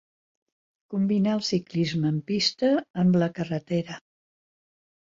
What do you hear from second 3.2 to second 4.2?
la carretera.